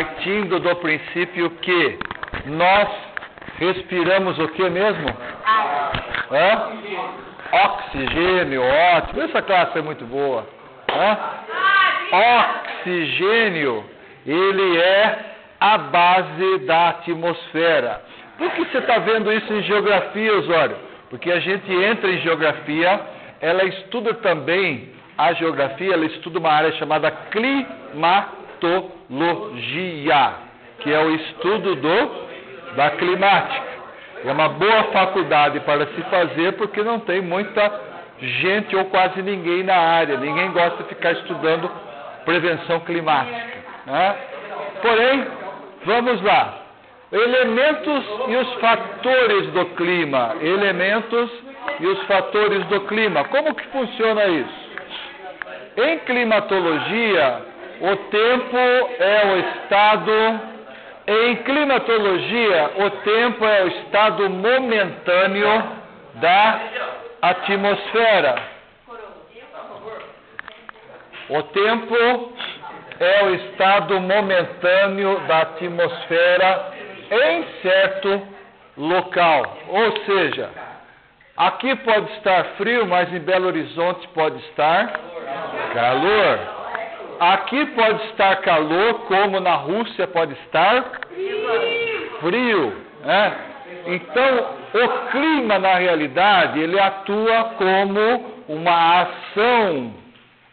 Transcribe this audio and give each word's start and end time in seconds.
partindo 0.00 0.58
do 0.58 0.76
princípio 0.76 1.50
que 1.50 1.98
nós 2.46 2.88
respiramos 3.58 4.38
o 4.38 4.48
que 4.48 4.70
mesmo? 4.70 5.08
Hã? 6.30 6.70
Oxigênio, 7.52 8.62
ótimo. 8.62 9.22
Essa 9.22 9.42
classe 9.42 9.78
é 9.78 9.82
muito 9.82 10.06
boa. 10.06 10.46
Hã? 10.90 11.18
Oxigênio, 12.80 13.84
ele 14.26 14.78
é 14.78 15.18
a 15.60 15.76
base 15.76 16.58
da 16.60 16.88
atmosfera. 16.90 18.02
Por 18.38 18.50
que 18.52 18.64
você 18.64 18.78
está 18.78 18.98
vendo 19.00 19.30
isso 19.30 19.52
em 19.52 19.62
geografia, 19.64 20.34
Osório? 20.38 20.76
Porque 21.10 21.30
a 21.30 21.40
gente 21.40 21.70
entra 21.70 22.10
em 22.10 22.22
geografia, 22.22 23.00
ela 23.42 23.64
estuda 23.64 24.14
também 24.14 24.88
a 25.18 25.34
geografia, 25.34 25.92
ela 25.92 26.06
estuda 26.06 26.38
uma 26.38 26.50
área 26.50 26.72
chamada 26.72 27.10
climatologia, 28.60 30.34
que 30.80 30.92
é 30.92 30.98
o 31.00 31.14
estudo 31.14 31.74
do, 31.76 32.10
da 32.76 32.90
climática. 32.90 33.70
É 34.24 34.32
uma 34.32 34.50
boa 34.50 34.84
faculdade 34.84 35.60
para 35.60 35.86
se 35.86 36.02
fazer 36.02 36.52
porque 36.52 36.82
não 36.82 37.00
tem 37.00 37.22
muita 37.22 37.72
gente 38.20 38.76
ou 38.76 38.84
quase 38.86 39.22
ninguém 39.22 39.62
na 39.62 39.76
área. 39.76 40.18
Ninguém 40.18 40.52
gosta 40.52 40.82
de 40.82 40.90
ficar 40.90 41.12
estudando 41.12 41.70
prevenção 42.24 42.80
climática. 42.80 43.58
Né? 43.86 44.16
Porém, 44.82 45.26
vamos 45.84 46.22
lá. 46.22 46.58
Elementos 47.10 48.04
e 48.28 48.36
os 48.36 48.54
fatores 48.60 49.46
do 49.48 49.64
clima. 49.74 50.36
Elementos 50.40 51.30
e 51.80 51.86
os 51.86 52.02
fatores 52.02 52.64
do 52.66 52.82
clima. 52.82 53.24
Como 53.24 53.54
que 53.54 53.66
funciona 53.68 54.26
isso? 54.26 54.70
Em 55.78 55.98
climatologia, 56.00 57.49
o 57.80 57.96
tempo 58.10 58.56
é 58.56 59.26
o 59.26 59.38
estado. 59.38 60.50
Em 61.06 61.36
climatologia, 61.36 62.70
o 62.76 62.90
tempo 63.02 63.44
é 63.44 63.64
o 63.64 63.68
estado 63.68 64.30
momentâneo 64.30 65.62
da 66.14 66.60
atmosfera. 67.22 68.36
O 71.30 71.42
tempo 71.42 71.96
é 73.00 73.24
o 73.24 73.34
estado 73.34 73.98
momentâneo 73.98 75.20
da 75.26 75.38
atmosfera 75.40 76.72
em 77.10 77.44
certo 77.62 78.22
local. 78.76 79.58
Ou 79.68 80.04
seja, 80.04 80.50
aqui 81.36 81.74
pode 81.76 82.12
estar 82.12 82.44
frio, 82.56 82.86
mas 82.86 83.12
em 83.12 83.20
Belo 83.20 83.46
Horizonte 83.46 84.06
pode 84.08 84.38
estar 84.46 84.92
calor. 85.72 86.59
Aqui 87.20 87.66
pode 87.66 88.02
estar 88.06 88.36
calor, 88.36 89.00
como 89.00 89.40
na 89.40 89.54
Rússia 89.54 90.06
pode 90.06 90.32
estar 90.32 90.84
frio. 92.18 92.74
Né? 93.04 93.36
Então, 93.88 94.46
o 94.72 95.10
clima, 95.10 95.58
na 95.58 95.74
realidade, 95.74 96.60
ele 96.60 96.80
atua 96.80 97.44
como 97.58 98.24
uma 98.48 99.02
ação 99.02 99.92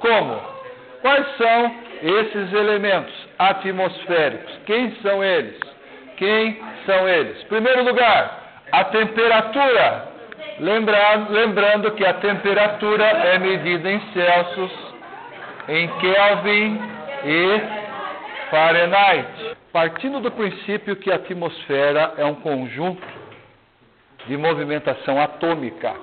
Como? 0.00 0.40
Quais 1.02 1.26
são 1.36 1.76
esses 2.02 2.50
elementos 2.52 3.14
atmosféricos? 3.38 4.58
Quem 4.66 4.90
são 5.02 5.22
eles? 5.22 5.60
Quem 6.16 6.60
são 6.86 7.08
eles? 7.08 7.40
Primeiro 7.44 7.84
lugar, 7.84 8.64
a 8.72 8.82
temperatura. 8.84 10.10
Lembrando, 10.58 11.92
que 11.92 12.04
a 12.04 12.14
temperatura 12.14 13.04
é 13.04 13.38
medida 13.38 13.88
em 13.90 14.00
Celsius, 14.12 14.72
em 15.68 15.86
Kelvin 15.88 16.80
e 17.24 17.60
Fahrenheit. 18.50 19.56
Partindo 19.72 20.20
do 20.20 20.30
princípio 20.30 20.96
que 20.96 21.10
a 21.10 21.14
atmosfera 21.14 22.14
é 22.18 22.24
um 22.26 22.34
conjunto 22.34 23.06
de 24.26 24.36
movimentação 24.36 25.20
atômica, 25.20 25.94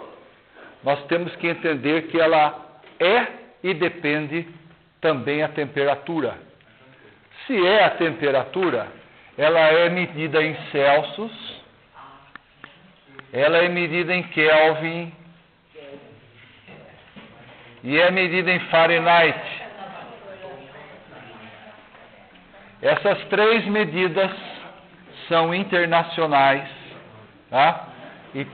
nós 0.83 1.05
temos 1.05 1.35
que 1.35 1.47
entender 1.47 2.07
que 2.07 2.19
ela 2.19 2.81
é 2.99 3.27
e 3.63 3.73
depende 3.75 4.47
também 4.99 5.43
a 5.43 5.49
temperatura. 5.49 6.37
Se 7.45 7.65
é 7.65 7.85
a 7.85 7.91
temperatura, 7.91 8.87
ela 9.37 9.59
é 9.59 9.87
medida 9.89 10.41
em 10.41 10.55
Celsius, 10.71 11.61
ela 13.31 13.59
é 13.59 13.69
medida 13.69 14.15
em 14.15 14.23
Kelvin 14.23 15.13
e 17.83 17.99
é 17.99 18.09
medida 18.09 18.51
em 18.51 18.59
Fahrenheit. 18.71 19.58
Essas 22.81 23.21
três 23.25 23.65
medidas 23.65 24.31
são 25.27 25.53
internacionais, 25.53 26.67
tá? 27.49 27.87
E 28.33 28.45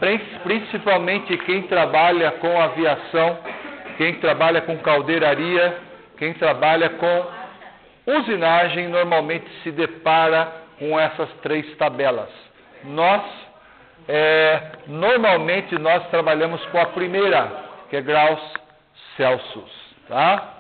principalmente 0.44 1.38
quem 1.40 1.64
trabalha 1.64 2.32
com 2.32 2.60
aviação, 2.60 3.38
quem 3.98 4.16
trabalha 4.16 4.62
com 4.62 4.78
caldeiraria, 4.78 5.78
quem 6.18 6.34
trabalha 6.34 6.90
com 6.90 7.26
usinagem, 8.06 8.88
normalmente 8.88 9.46
se 9.62 9.72
depara 9.72 10.52
com 10.80 11.00
essas 11.00 11.30
três 11.42 11.76
tabelas. 11.78 12.30
Nós, 12.84 13.22
é, 14.08 14.62
normalmente, 14.88 15.78
nós 15.78 16.08
trabalhamos 16.10 16.64
com 16.68 16.80
a 16.80 16.86
primeira, 16.88 17.48
que 17.90 17.98
é 17.98 18.02
graus 18.02 18.42
Celsius, 19.16 19.72
tá? 20.08 20.55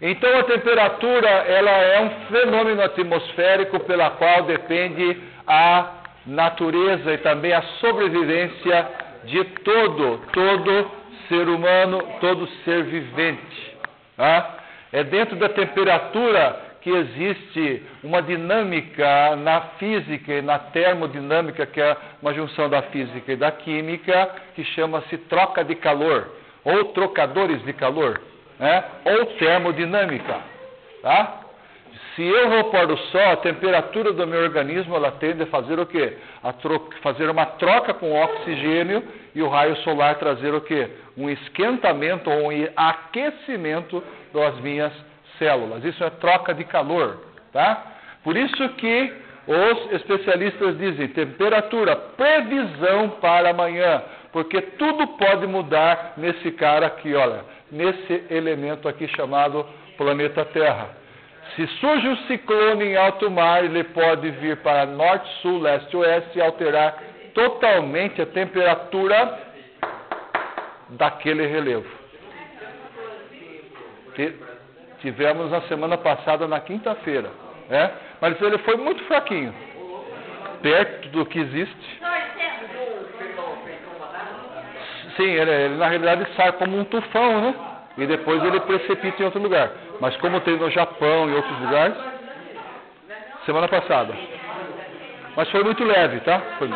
Então, 0.00 0.38
a 0.38 0.44
temperatura, 0.44 1.28
ela 1.28 1.70
é 1.70 2.00
um 2.02 2.10
fenômeno 2.26 2.82
atmosférico 2.82 3.80
pela 3.80 4.10
qual 4.10 4.42
depende 4.42 5.22
a 5.46 5.92
natureza 6.26 7.12
e 7.12 7.18
também 7.18 7.52
a 7.52 7.62
sobrevivência 7.80 8.88
de 9.24 9.42
todo, 9.44 10.20
todo 10.32 10.90
ser 11.28 11.48
humano, 11.48 12.02
todo 12.20 12.46
ser 12.64 12.84
vivente. 12.84 13.76
Tá? 14.16 14.58
É 14.92 15.02
dentro 15.02 15.36
da 15.36 15.48
temperatura 15.48 16.64
que 16.80 16.90
existe 16.90 17.82
uma 18.04 18.22
dinâmica 18.22 19.34
na 19.36 19.60
física 19.78 20.34
e 20.34 20.42
na 20.42 20.58
termodinâmica, 20.58 21.66
que 21.66 21.80
é 21.80 21.96
uma 22.22 22.32
junção 22.32 22.68
da 22.68 22.82
física 22.82 23.32
e 23.32 23.36
da 23.36 23.50
química, 23.50 24.30
que 24.54 24.62
chama-se 24.62 25.18
troca 25.18 25.64
de 25.64 25.74
calor, 25.74 26.28
ou 26.64 26.84
trocadores 26.92 27.64
de 27.64 27.72
calor, 27.72 28.20
né? 28.58 28.84
ou 29.04 29.26
termodinâmica. 29.38 30.40
Tá? 31.02 31.40
Se 32.14 32.22
eu 32.22 32.48
vou 32.48 32.64
pôr 32.64 32.90
o 32.90 32.96
sol, 32.96 33.32
a 33.32 33.36
temperatura 33.36 34.12
do 34.12 34.26
meu 34.26 34.40
organismo 34.40 34.96
ela 34.96 35.12
tende 35.12 35.42
a 35.42 35.46
fazer 35.46 35.78
o 35.78 35.84
quê? 35.84 36.16
A 36.42 36.54
fazer 37.02 37.28
uma 37.28 37.44
troca 37.44 37.92
com 37.92 38.18
oxigênio 38.18 39.02
e 39.34 39.42
o 39.42 39.48
raio 39.48 39.76
solar 39.78 40.14
trazer 40.14 40.54
o 40.54 40.62
quê? 40.62 40.88
Um 41.16 41.28
esquentamento 41.28 42.30
ou 42.30 42.50
um 42.50 42.68
aquecimento 42.74 44.02
das 44.32 44.58
minhas 44.60 44.92
células. 45.38 45.84
Isso 45.84 46.02
é 46.02 46.08
troca 46.08 46.54
de 46.54 46.64
calor, 46.64 47.18
tá? 47.52 47.84
Por 48.24 48.34
isso 48.36 48.66
que 48.70 49.12
os 49.46 49.92
especialistas 49.92 50.78
dizem 50.78 51.08
temperatura, 51.08 51.94
previsão 51.94 53.10
para 53.20 53.50
amanhã, 53.50 54.02
porque 54.32 54.60
tudo 54.60 55.06
pode 55.18 55.46
mudar 55.46 56.14
nesse 56.16 56.50
cara 56.52 56.86
aqui, 56.86 57.14
olha, 57.14 57.44
nesse 57.70 58.24
elemento 58.30 58.88
aqui 58.88 59.08
chamado 59.08 59.66
planeta 59.96 60.44
Terra. 60.44 60.90
Se 61.54 61.66
surge 61.78 62.08
um 62.08 62.16
ciclone 62.26 62.84
em 62.84 62.96
alto 62.96 63.30
mar, 63.30 63.64
ele 63.64 63.84
pode 63.84 64.30
vir 64.30 64.56
para 64.58 64.86
norte, 64.86 65.28
sul, 65.40 65.60
leste, 65.60 65.96
oeste 65.96 66.38
e 66.38 66.42
alterar 66.42 67.02
totalmente 67.34 68.20
a 68.20 68.26
temperatura 68.26 69.38
daquele 70.90 71.46
relevo. 71.46 71.88
Tivemos 75.00 75.50
na 75.50 75.60
semana 75.62 75.98
passada, 75.98 76.48
na 76.48 76.60
quinta-feira. 76.60 77.30
É? 77.70 77.90
Mas 78.20 78.40
ele 78.40 78.58
foi 78.58 78.76
muito 78.76 79.02
fraquinho. 79.04 79.54
Perto 80.62 81.08
do 81.10 81.26
que 81.26 81.38
existe. 81.38 82.00
Sim, 85.16 85.30
ele, 85.30 85.50
ele 85.50 85.76
na 85.76 85.88
realidade 85.88 86.26
sai 86.36 86.52
como 86.52 86.78
um 86.78 86.84
tufão, 86.84 87.40
né? 87.40 87.54
E 87.96 88.06
depois 88.06 88.42
ele 88.44 88.60
precipita 88.60 89.22
em 89.22 89.24
outro 89.24 89.40
lugar. 89.40 89.70
Mas 90.00 90.16
como 90.18 90.40
tem 90.40 90.56
no 90.56 90.70
Japão 90.70 91.30
e 91.30 91.34
outros 91.34 91.58
lugares, 91.60 91.96
semana 93.46 93.66
passada. 93.68 94.12
Mas 95.34 95.50
foi 95.50 95.64
muito 95.64 95.82
leve, 95.82 96.20
tá? 96.20 96.40
Foi, 96.58 96.70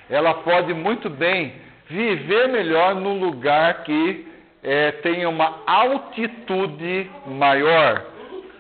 ela 0.09 0.35
pode 0.35 0.73
muito 0.73 1.11
bem 1.11 1.53
viver 1.89 2.49
melhor 2.49 2.95
num 2.95 3.19
lugar 3.19 3.85
que 3.85 4.27
é, 4.63 4.93
tenha 5.03 5.29
uma 5.29 5.61
altitude 5.67 7.11
maior. 7.27 8.03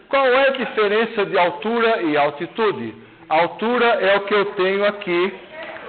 Qual 0.08 0.26
é 0.26 0.48
a 0.48 0.50
diferença 0.50 1.24
de 1.24 1.38
altura 1.38 2.02
e 2.02 2.16
altitude? 2.16 2.94
Altura 3.28 3.86
é 3.86 4.16
o 4.16 4.20
que 4.20 4.34
eu 4.34 4.44
tenho 4.56 4.84
aqui 4.84 5.32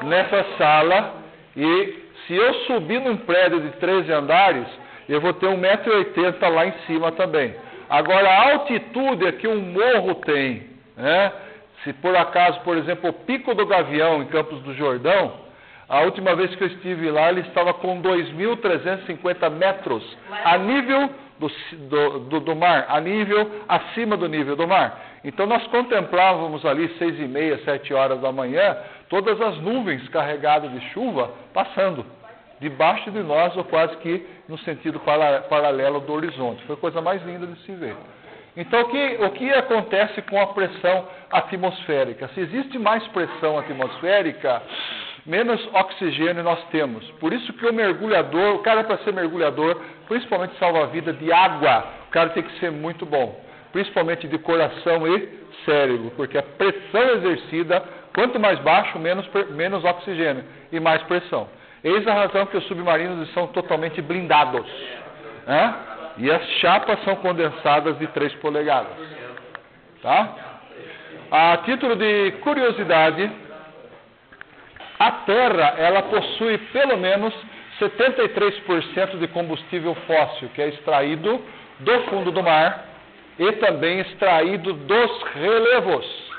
nessa 0.04 0.46
sala 0.58 1.16
e 1.58 2.04
se 2.26 2.34
eu 2.34 2.54
subir 2.66 3.02
num 3.02 3.18
prédio 3.18 3.60
de 3.60 3.72
13 3.72 4.12
andares, 4.14 4.66
eu 5.10 5.20
vou 5.20 5.34
ter 5.34 5.48
1,80m 5.48 6.50
lá 6.50 6.66
em 6.66 6.74
cima 6.88 7.12
também. 7.12 7.54
Agora, 7.90 8.30
a 8.30 8.52
altitude 8.54 9.28
é 9.28 9.34
que 9.34 9.48
um 9.48 9.60
morro 9.60 10.16
tem, 10.16 10.64
né? 10.96 11.32
Se 11.84 11.94
por 11.94 12.16
acaso, 12.16 12.62
por 12.62 12.78
exemplo, 12.78 13.10
o 13.10 13.14
Pico 13.14 13.54
do 13.54 13.66
Gavião, 13.66 14.22
em 14.22 14.28
Campos 14.28 14.62
do 14.62 14.74
Jordão, 14.74 15.34
a 15.90 16.02
última 16.02 16.36
vez 16.36 16.56
que 16.56 16.64
eu 16.64 16.68
estive 16.68 17.12
lá, 17.12 17.30
ele 17.30 17.42
estava 17.42 17.74
com 17.74 18.02
2.350 18.02 19.50
metros 19.52 20.18
a 20.46 20.58
nível 20.58 21.10
do, 21.40 21.48
do, 21.88 22.20
do, 22.20 22.40
do, 22.40 22.56
mar, 22.56 22.86
a 22.88 23.00
nível 23.02 23.50
acima 23.68 24.16
do 24.16 24.28
nível 24.30 24.56
do 24.56 24.68
mar. 24.68 25.00
Então 25.24 25.46
nós 25.46 25.66
contemplávamos 25.68 26.66
ali 26.66 26.88
seis 26.98 27.20
e 27.20 27.28
meia, 27.28 27.60
sete 27.66 27.94
horas 27.94 28.22
da 28.22 28.32
manhã, 28.32 28.78
todas 29.10 29.40
as 29.42 29.58
nuvens 29.58 30.08
carregadas 30.10 30.72
de 30.72 30.80
chuva 30.92 31.32
passando 31.54 32.06
debaixo 32.60 33.12
de 33.12 33.22
nós 33.22 33.56
ou 33.58 33.64
quase 33.66 33.96
que 33.98 34.26
no 34.48 34.58
sentido 34.60 35.02
paralelo 35.50 36.00
do 36.00 36.14
horizonte. 36.14 36.64
Foi 36.66 36.76
a 36.76 36.80
coisa 36.80 37.02
mais 37.02 37.22
linda 37.26 37.46
de 37.46 37.60
se 37.64 37.74
ver. 37.74 37.96
Então, 38.56 38.82
o 38.82 38.86
que, 38.86 39.18
o 39.20 39.30
que 39.32 39.52
acontece 39.52 40.22
com 40.24 40.40
a 40.40 40.48
pressão 40.48 41.08
atmosférica? 41.32 42.30
Se 42.30 42.42
existe 42.42 42.78
mais 42.78 43.06
pressão 43.08 43.58
atmosférica, 43.58 44.62
menos 45.26 45.60
oxigênio 45.74 46.44
nós 46.44 46.64
temos. 46.66 47.04
Por 47.20 47.34
isso 47.34 47.52
que 47.54 47.66
o 47.66 47.74
mergulhador, 47.74 48.56
o 48.56 48.60
cara 48.60 48.84
para 48.84 48.98
ser 49.00 49.14
mergulhador, 49.14 49.82
principalmente 50.08 50.58
salva-vida 50.60 51.14
de 51.14 51.34
água, 51.34 51.86
o 52.08 52.12
cara 52.12 52.30
tem 52.30 52.44
que 52.44 52.60
ser 52.60 52.72
muito 52.72 53.06
bom. 53.06 53.44
Principalmente 53.72 54.28
de 54.28 54.38
coração 54.38 55.08
e 55.08 55.28
cérebro, 55.66 56.12
porque 56.16 56.38
a 56.38 56.44
pressão 56.44 57.02
exercida 57.16 57.84
Quanto 58.14 58.40
mais 58.40 58.60
baixo, 58.60 59.00
menos, 59.00 59.28
menos 59.50 59.84
oxigênio 59.84 60.44
e 60.72 60.80
mais 60.80 61.02
pressão. 61.04 61.48
Eis 61.84 62.08
a 62.08 62.14
razão 62.14 62.46
que 62.46 62.56
os 62.56 62.64
submarinos 62.68 63.32
são 63.34 63.48
totalmente 63.48 64.02
blindados. 64.02 64.66
E 66.18 66.32
as 66.32 66.44
chapas 66.60 67.04
são 67.04 67.16
condensadas 67.18 67.98
de 67.98 68.08
3 68.08 68.34
polegadas. 68.36 68.94
Tá? 70.02 70.36
A 71.32 71.58
título 71.58 71.96
de 71.96 72.32
curiosidade, 72.42 73.32
a 75.00 75.12
Terra 75.12 75.76
ela 75.78 76.04
possui 76.04 76.58
pelo 76.72 76.98
menos 76.98 77.34
73% 77.80 79.18
de 79.18 79.28
combustível 79.30 79.96
fóssil, 80.08 80.50
que 80.54 80.62
é 80.62 80.70
extraído 80.70 81.44
do 81.80 82.02
fundo 82.04 82.32
do 82.32 82.44
mar 82.44 82.86
e 83.40 83.52
também 83.54 84.00
extraído 84.00 84.74
dos 84.74 85.24
relevos. 85.34 86.34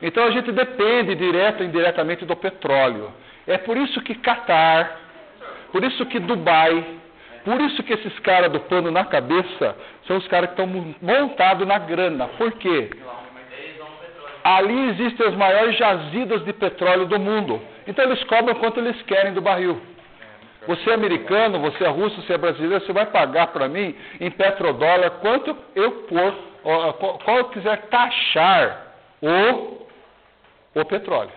Então 0.00 0.24
a 0.24 0.30
gente 0.30 0.50
depende 0.50 1.14
direto 1.14 1.60
ou 1.60 1.66
indiretamente 1.66 2.24
do 2.24 2.34
petróleo. 2.34 3.12
É 3.46 3.58
por 3.58 3.76
isso 3.76 4.00
que 4.00 4.14
Catar, 4.14 4.98
por 5.70 5.84
isso 5.84 6.06
que 6.06 6.18
Dubai, 6.18 6.84
por 7.44 7.60
isso 7.60 7.82
que 7.82 7.92
esses 7.92 8.18
caras 8.20 8.50
do 8.52 8.60
pano 8.60 8.90
na 8.90 9.04
cabeça 9.04 9.76
são 10.06 10.16
os 10.16 10.26
caras 10.28 10.50
que 10.50 10.60
estão 10.60 10.66
montados 11.00 11.66
na 11.66 11.78
grana. 11.78 12.28
Por 12.38 12.52
quê? 12.52 12.90
Ali 14.44 14.90
existem 14.90 15.26
as 15.26 15.34
maiores 15.34 15.76
jazidas 15.76 16.44
de 16.44 16.52
petróleo 16.52 17.06
do 17.06 17.18
mundo. 17.18 17.60
Então 17.86 18.04
eles 18.04 18.22
cobram 18.24 18.54
quanto 18.56 18.80
eles 18.80 19.00
querem 19.02 19.32
do 19.32 19.40
barril. 19.40 19.80
Você 20.66 20.90
é 20.90 20.94
americano, 20.94 21.58
você 21.58 21.84
é 21.84 21.88
russo, 21.88 22.22
você 22.22 22.34
é 22.34 22.38
brasileiro, 22.38 22.84
você 22.84 22.92
vai 22.92 23.06
pagar 23.06 23.48
para 23.48 23.68
mim 23.68 23.96
em 24.20 24.30
petrodólar 24.30 25.10
quanto 25.20 25.56
eu 25.74 25.90
pôr, 26.02 26.34
qual 27.24 27.38
eu 27.38 27.44
quiser 27.46 27.76
taxar 27.88 28.94
o 29.20 29.82
o 30.74 30.84
petróleo. 30.86 31.30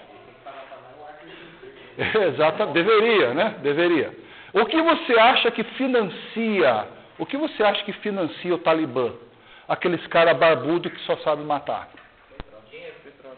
Exato, 1.97 2.67
deveria, 2.67 3.33
né? 3.33 3.55
Deveria. 3.61 4.24
O 4.55 4.65
que 4.65 4.81
você 4.81 5.19
acha 5.19 5.51
que 5.51 5.63
financia? 5.63 6.87
O 7.19 7.25
que 7.25 7.35
você 7.35 7.61
acha 7.61 7.83
que 7.83 7.91
financia 7.91 8.55
o 8.55 8.57
Talibã? 8.57 9.11
Aqueles 9.67 10.07
caras 10.07 10.37
barbudos 10.37 10.93
que 10.93 10.99
só 11.01 11.17
sabem 11.17 11.45
matar. 11.45 11.89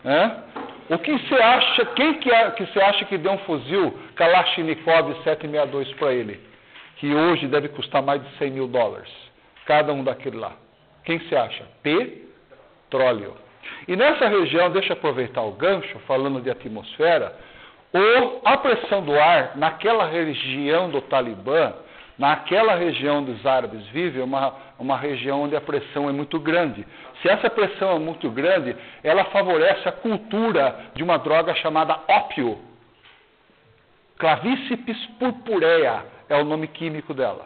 É? 0.05 0.93
O 0.93 0.99
que 0.99 1.11
você 1.11 1.33
acha? 1.33 1.85
Quem 1.87 2.13
que, 2.19 2.31
é, 2.31 2.51
que 2.51 2.67
você 2.67 2.79
acha 2.79 3.03
que 3.05 3.17
deu 3.17 3.31
um 3.31 3.39
fuzil 3.39 3.99
Kalashnikov 4.15 5.11
762 5.23 5.91
para 5.93 6.13
ele? 6.13 6.39
Que 6.97 7.11
hoje 7.11 7.47
deve 7.47 7.69
custar 7.69 8.03
mais 8.03 8.23
de 8.23 8.37
100 8.37 8.51
mil 8.51 8.67
dólares. 8.67 9.11
Cada 9.65 9.91
um 9.93 10.03
daquele 10.03 10.37
lá. 10.37 10.53
Quem 11.03 11.17
você 11.17 11.35
acha? 11.35 11.63
Petróleo. 11.81 13.35
E 13.87 13.95
nessa 13.95 14.27
região, 14.27 14.69
deixa 14.69 14.93
eu 14.93 14.97
aproveitar 14.97 15.41
o 15.41 15.53
gancho, 15.53 15.97
falando 16.05 16.41
de 16.41 16.51
atmosfera, 16.51 17.35
ou 17.93 18.41
a 18.43 18.57
pressão 18.57 19.01
do 19.01 19.17
ar 19.17 19.53
naquela 19.55 20.05
região 20.05 20.89
do 20.89 21.01
Talibã, 21.01 21.73
naquela 22.17 22.75
região 22.75 23.19
onde 23.19 23.31
os 23.31 23.45
árabes 23.45 23.85
vivem, 23.87 24.21
é 24.21 24.23
uma, 24.23 24.53
uma 24.79 24.97
região 24.97 25.43
onde 25.43 25.55
a 25.55 25.61
pressão 25.61 26.09
é 26.09 26.11
muito 26.11 26.39
grande. 26.39 26.85
Se 27.21 27.29
essa 27.29 27.49
pressão 27.49 27.95
é 27.95 27.99
muito 27.99 28.29
grande, 28.29 28.75
ela 29.03 29.25
favorece 29.25 29.87
a 29.87 29.91
cultura 29.91 30.75
de 30.95 31.03
uma 31.03 31.17
droga 31.17 31.53
chamada 31.55 31.99
ópio. 32.07 32.59
Clavíceps 34.17 35.05
purpurea 35.19 36.03
é 36.27 36.35
o 36.35 36.43
nome 36.43 36.67
químico 36.67 37.13
dela. 37.13 37.45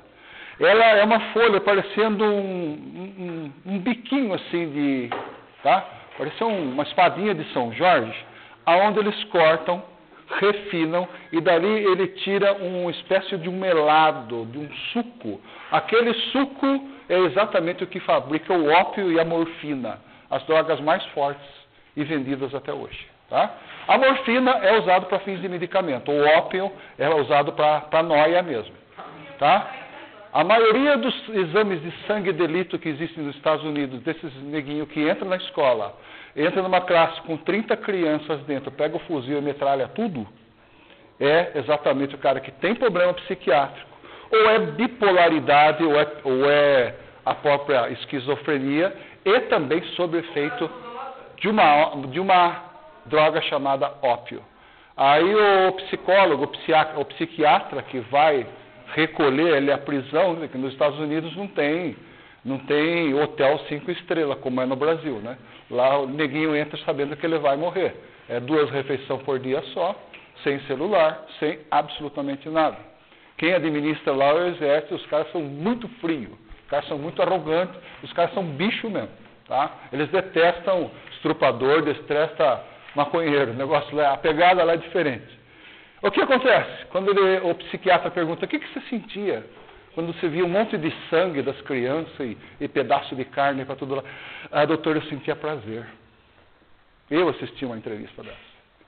Ela 0.59 0.85
é 0.97 1.03
uma 1.03 1.19
folha 1.31 1.59
parecendo 1.59 2.23
um, 2.23 3.51
um, 3.65 3.73
um 3.73 3.79
biquinho 3.79 4.33
assim 4.33 4.69
de. 4.69 5.09
Tá? 5.63 5.85
Parecia 6.17 6.45
uma 6.45 6.83
espadinha 6.83 7.33
de 7.33 7.43
São 7.51 7.73
Jorge, 7.73 8.25
aonde 8.65 8.99
eles 8.99 9.23
cortam, 9.25 9.83
refinam 10.39 11.07
e 11.31 11.41
dali 11.41 11.67
ele 11.67 12.07
tira 12.07 12.53
uma 12.53 12.91
espécie 12.91 13.37
de 13.37 13.49
um 13.49 13.57
melado, 13.57 14.45
de 14.45 14.57
um 14.57 14.69
suco. 14.91 15.41
Aquele 15.71 16.13
suco 16.31 16.89
é 17.09 17.17
exatamente 17.19 17.83
o 17.83 17.87
que 17.87 17.99
fabrica 17.99 18.53
o 18.53 18.69
ópio 18.69 19.11
e 19.11 19.19
a 19.19 19.25
morfina, 19.25 19.99
as 20.29 20.43
drogas 20.43 20.79
mais 20.79 21.03
fortes 21.07 21.47
e 21.95 22.03
vendidas 22.03 22.53
até 22.55 22.73
hoje. 22.73 23.07
Tá? 23.29 23.49
A 23.87 23.97
morfina 23.97 24.51
é 24.51 24.77
usada 24.79 25.05
para 25.05 25.19
fins 25.19 25.39
de 25.41 25.47
medicamento, 25.47 26.11
o 26.11 26.25
ópio 26.37 26.71
é 26.97 27.09
usado 27.09 27.53
para 27.53 28.03
noia 28.03 28.41
mesmo. 28.41 28.75
Tá? 29.39 29.71
A 30.33 30.43
maioria 30.45 30.97
dos 30.97 31.13
exames 31.29 31.81
de 31.81 31.91
sangue 32.07 32.29
e 32.29 32.33
delito 32.33 32.79
que 32.79 32.87
existem 32.87 33.23
nos 33.23 33.35
Estados 33.35 33.65
Unidos, 33.65 34.01
desses 34.01 34.33
neguinhos 34.43 34.87
que 34.89 35.09
entram 35.09 35.27
na 35.27 35.35
escola, 35.35 35.93
entra 36.35 36.61
numa 36.61 36.81
classe 36.81 37.21
com 37.21 37.37
30 37.37 37.75
crianças 37.77 38.41
dentro, 38.43 38.71
pega 38.71 38.95
o 38.95 38.99
fuzil 39.01 39.37
e 39.37 39.41
metralha 39.41 39.87
tudo, 39.89 40.27
é 41.19 41.51
exatamente 41.55 42.15
o 42.15 42.17
cara 42.17 42.39
que 42.39 42.51
tem 42.51 42.73
problema 42.75 43.13
psiquiátrico, 43.13 43.89
ou 44.31 44.49
é 44.49 44.59
bipolaridade, 44.59 45.83
ou 45.83 45.99
é, 45.99 46.07
ou 46.23 46.49
é 46.49 46.95
a 47.25 47.35
própria 47.35 47.89
esquizofrenia, 47.89 48.93
e 49.23 49.39
também 49.41 49.83
sob 49.95 50.17
efeito 50.17 50.69
de 51.37 51.47
uma, 51.47 51.95
de 52.07 52.19
uma 52.19 52.63
droga 53.05 53.41
chamada 53.41 53.91
ópio. 54.01 54.41
Aí 54.95 55.35
o 55.35 55.71
psicólogo, 55.73 56.49
o 56.97 57.05
psiquiatra 57.05 57.81
que 57.83 57.99
vai 57.99 58.45
recolher 58.93 59.57
ele 59.57 59.71
à 59.71 59.77
prisão, 59.77 60.35
que 60.47 60.57
nos 60.57 60.73
Estados 60.73 60.99
Unidos 60.99 61.35
não 61.35 61.47
tem, 61.47 61.95
não 62.43 62.59
tem 62.59 63.13
hotel 63.13 63.59
cinco 63.69 63.91
estrelas, 63.91 64.37
como 64.39 64.61
é 64.61 64.65
no 64.65 64.75
Brasil, 64.75 65.15
né? 65.19 65.37
Lá 65.71 65.99
o 65.99 66.05
neguinho 66.05 66.55
entra 66.55 66.77
sabendo 66.85 67.15
que 67.15 67.25
ele 67.25 67.39
vai 67.39 67.55
morrer. 67.55 67.95
É 68.27 68.39
duas 68.39 68.69
refeições 68.69 69.21
por 69.23 69.39
dia 69.39 69.61
só, 69.73 69.95
sem 70.43 70.59
celular, 70.61 71.25
sem 71.39 71.59
absolutamente 71.71 72.49
nada. 72.49 72.77
Quem 73.37 73.53
administra 73.53 74.13
lá 74.13 74.27
é 74.27 74.33
o 74.33 74.47
exército, 74.49 74.95
os 74.95 75.05
caras 75.07 75.31
são 75.31 75.41
muito 75.41 75.87
frios, 75.99 76.33
os 76.63 76.69
caras 76.69 76.87
são 76.87 76.97
muito 76.97 77.21
arrogantes, 77.21 77.75
os 78.03 78.11
caras 78.13 78.33
são 78.33 78.43
bicho 78.43 78.89
mesmo, 78.89 79.09
tá? 79.47 79.71
Eles 79.91 80.09
detestam 80.09 80.91
estrupador, 81.13 81.81
detestam 81.81 82.59
maconheiro, 82.93 83.51
o 83.51 83.55
negócio 83.55 83.95
lá, 83.95 84.13
a 84.13 84.17
pegada 84.17 84.63
lá 84.63 84.73
é 84.73 84.77
diferente. 84.77 85.39
O 86.01 86.11
que 86.11 86.21
acontece? 86.21 86.85
Quando 86.87 87.09
ele, 87.09 87.49
o 87.49 87.55
psiquiatra 87.55 88.11
pergunta, 88.11 88.45
o 88.45 88.47
que, 88.47 88.59
que 88.59 88.67
você 88.73 88.81
sentia 88.89 89.45
quando 89.93 90.13
você 90.13 90.27
via 90.29 90.45
um 90.45 90.49
monte 90.49 90.77
de 90.77 90.93
sangue 91.09 91.41
das 91.41 91.59
crianças 91.61 92.19
e, 92.19 92.37
e 92.59 92.67
pedaço 92.67 93.15
de 93.15 93.25
carne 93.25 93.65
para 93.65 93.75
tudo 93.75 93.95
lá? 93.95 94.03
Ah, 94.51 94.65
doutor, 94.65 94.95
eu 94.95 95.01
sentia 95.03 95.35
prazer. 95.35 95.85
Eu 97.09 97.27
assisti 97.29 97.65
uma 97.65 97.77
entrevista 97.77 98.23
dessa. 98.23 98.37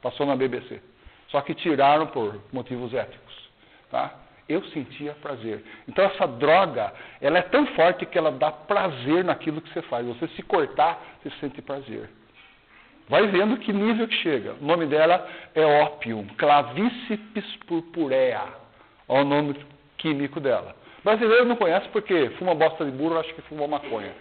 Passou 0.02 0.26
na 0.26 0.36
BBC. 0.36 0.82
Só 1.28 1.42
que 1.42 1.54
tiraram 1.54 2.08
por 2.08 2.42
motivos 2.54 2.94
éticos. 2.94 3.50
Tá? 3.92 4.14
Eu 4.48 4.64
sentia 4.66 5.14
prazer. 5.16 5.64
Então 5.88 6.06
essa 6.06 6.26
droga, 6.26 6.94
ela 7.20 7.40
é 7.40 7.42
tão 7.42 7.66
forte 7.68 8.06
que 8.06 8.18
ela 8.18 8.32
dá 8.32 8.52
prazer 8.52 9.24
naquilo 9.24 9.62
que 9.62 9.74
você 9.74 9.82
faz. 9.84 10.06
Você 10.06 10.28
se 10.30 10.44
cortar, 10.44 11.02
você 11.22 11.30
sente 11.40 11.62
prazer. 11.62 12.10
Vai 13.10 13.28
vendo 13.28 13.58
que 13.58 13.74
nível 13.74 14.08
que 14.08 14.16
chega. 14.16 14.54
O 14.62 14.66
nome 14.66 14.86
dela 14.86 15.28
é 15.54 15.66
ópium, 15.66 16.26
clavíceps 16.38 17.56
purpurea. 17.68 18.44
Olha 19.08 19.22
o 19.22 19.26
nome 19.26 19.56
químico 19.98 20.40
dela. 20.40 20.83
Brasileiro 21.04 21.46
não 21.46 21.56
conhece 21.56 21.88
porque 21.90 22.30
fuma 22.40 22.56
bosta 22.56 22.86
de 22.86 22.92
burro, 22.92 23.20
acho 23.20 23.34
que 23.34 23.42
fumou 23.44 23.68
maconha. 23.68 24.12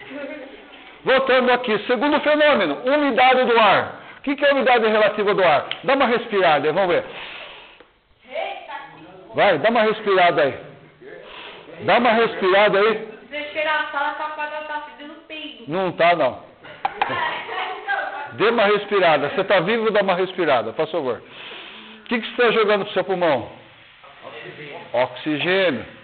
Voltando 1.05 1.53
aqui, 1.53 1.79
segundo 1.87 2.21
fenômeno, 2.21 2.79
umidade 2.85 3.45
do 3.45 3.59
ar. 3.59 4.03
O 4.19 4.23
que, 4.23 4.37
que 4.37 4.45
é 4.45 4.51
a 4.51 4.55
umidade 4.55 4.87
relativa 4.87 5.35
do 5.35 5.45
ar? 5.45 5.67
Dá 5.85 5.95
uma 5.95 6.07
respirada, 6.07 6.73
vamos 6.73 6.95
ver. 6.95 7.05
Vai, 9.35 9.59
dá 9.59 9.71
uma 9.71 9.83
respirada 9.83 10.43
aí. 10.43 10.55
Dá 11.81 11.99
uma 11.99 12.13
respirada 12.13 12.79
aí. 12.79 13.09
Peido. 15.27 15.65
Não 15.69 15.93
tá, 15.93 16.15
não. 16.15 16.43
Dê 18.33 18.49
uma 18.49 18.65
respirada. 18.67 19.29
Você 19.31 19.41
está 19.41 19.61
vivo, 19.61 19.91
dá 19.91 20.03
uma 20.03 20.15
respirada, 20.15 20.73
por 20.73 20.87
favor. 20.89 21.23
O 22.01 22.05
que, 22.05 22.21
que 22.21 22.27
você 22.27 22.43
está 22.43 22.51
jogando 22.51 22.85
para 22.85 22.91
o 22.91 22.95
seu 22.95 23.05
pulmão? 23.05 23.51
Oxigênio. 24.93 26.02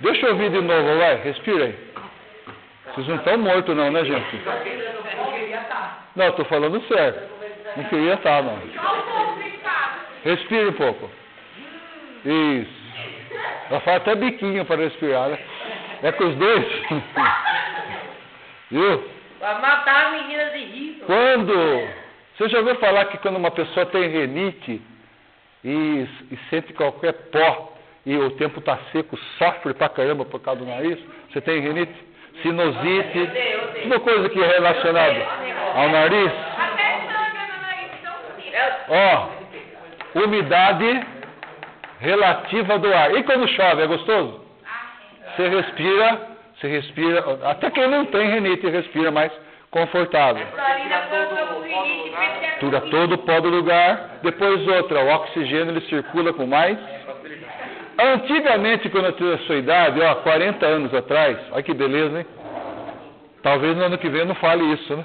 Deixa 0.00 0.26
eu 0.26 0.32
ouvir 0.32 0.50
de 0.50 0.60
novo, 0.60 0.98
vai. 0.98 1.16
Respira 1.16 1.64
aí. 1.66 1.74
Vocês 2.86 3.06
não 3.06 3.16
estão 3.16 3.38
mortos 3.38 3.76
não, 3.76 3.90
né, 3.90 4.04
gente? 4.04 4.40
Não, 6.16 6.28
estou 6.28 6.44
falando 6.46 6.82
sério. 6.88 7.20
Não 7.76 7.84
queria 7.84 8.14
estar, 8.14 8.42
não. 8.42 8.58
Respire 10.24 10.68
um 10.68 10.72
pouco. 10.72 11.10
Isso. 12.24 12.80
Ela 13.70 13.80
faz 13.80 13.96
até 13.98 14.14
biquinho 14.16 14.64
para 14.64 14.82
respirar, 14.82 15.28
né? 15.28 15.38
É 16.02 16.12
com 16.12 16.24
os 16.24 16.34
dois. 16.34 16.66
Viu? 18.70 19.04
Vai 19.38 19.60
matar 19.60 20.06
a 20.06 20.10
menina 20.10 20.44
de 20.46 20.58
rir. 20.58 21.02
Quando. 21.06 21.88
Você 22.36 22.48
já 22.48 22.58
ouviu 22.58 22.74
falar 22.76 23.04
que 23.06 23.18
quando 23.18 23.36
uma 23.36 23.50
pessoa 23.50 23.86
tem 23.86 24.08
renite 24.08 24.82
e, 25.62 26.08
e 26.30 26.38
sente 26.48 26.72
qualquer 26.72 27.12
pó 27.30 27.76
e 28.06 28.16
o 28.16 28.30
tempo 28.32 28.60
está 28.60 28.78
seco, 28.92 29.18
sofre 29.38 29.74
pra 29.74 29.88
caramba 29.88 30.24
por 30.24 30.40
causa 30.40 30.60
do 30.60 30.66
nariz? 30.66 30.98
Você 31.30 31.40
tem 31.40 31.60
renite? 31.60 31.92
Sinusite? 32.42 33.30
Tudo 33.82 34.00
coisa 34.00 34.28
que 34.28 34.42
é 34.42 34.46
relacionada 34.46 35.26
ao 35.74 35.88
nariz? 35.88 36.32
Então 37.98 38.12
Ó, 38.88 39.28
umidade 40.24 41.06
relativa 42.00 42.78
do 42.78 42.92
ar. 42.92 43.14
E 43.14 43.22
quando 43.22 43.46
chove, 43.48 43.82
é 43.82 43.86
gostoso? 43.86 44.44
Você 45.36 45.48
respira, 45.48 46.20
você 46.56 46.68
respira, 46.68 47.38
até 47.44 47.70
quem 47.70 47.88
não 47.88 48.06
tem 48.06 48.28
renite 48.30 48.66
respira 48.68 49.10
mais 49.10 49.30
confortável. 49.70 50.46
Tira 52.58 52.80
todo 52.82 53.14
o 53.14 53.18
pó 53.18 53.40
do 53.40 53.48
lugar. 53.48 54.18
Depois 54.22 54.66
outra, 54.68 55.02
o 55.02 55.14
oxigênio 55.14 55.72
ele 55.72 55.80
circula 55.82 56.32
com 56.32 56.46
mais. 56.46 56.78
Antigamente, 58.02 58.88
quando 58.88 59.06
eu 59.06 59.12
tinha 59.12 59.34
a 59.34 59.38
sua 59.40 59.56
idade, 59.56 60.00
ó, 60.00 60.14
40 60.16 60.64
anos 60.64 60.94
atrás, 60.94 61.36
olha 61.52 61.62
que 61.62 61.74
beleza, 61.74 62.20
hein? 62.20 62.26
Talvez 63.42 63.76
no 63.76 63.84
ano 63.84 63.98
que 63.98 64.08
vem 64.08 64.20
eu 64.20 64.26
não 64.26 64.34
fale 64.36 64.64
isso, 64.72 64.96
né? 64.96 65.04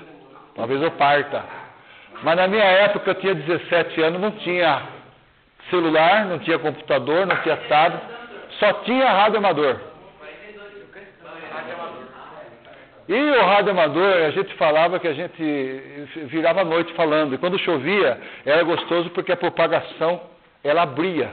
Talvez 0.56 0.82
eu 0.82 0.92
parta. 0.92 1.44
Mas 2.24 2.38
na 2.38 2.48
minha 2.48 2.64
época, 2.64 3.12
eu 3.12 3.16
tinha 3.16 3.36
17 3.36 4.02
anos, 4.02 4.22
não 4.22 4.32
tinha 4.32 4.82
celular, 5.70 6.26
não 6.26 6.40
tinha 6.40 6.58
computador, 6.58 7.26
não 7.26 7.36
tinha 7.38 7.58
tablet, 7.58 8.02
só 8.60 8.72
tinha 8.84 9.12
rádio 9.12 9.40
amador. 9.40 9.78
E 13.08 13.14
o 13.14 13.46
rádio 13.46 13.72
amador, 13.72 14.14
a 14.26 14.32
gente 14.32 14.54
falava 14.56 15.00
que 15.00 15.08
a 15.08 15.14
gente 15.14 15.44
virava 16.28 16.62
a 16.62 16.66
noite 16.66 16.94
falando. 16.94 17.36
E 17.36 17.38
quando 17.38 17.60
chovia, 17.60 18.20
era 18.46 18.64
gostoso 18.64 19.10
porque 19.10 19.32
a 19.32 19.38
propagação, 19.38 20.22
ela 20.64 20.84
abria, 20.84 21.32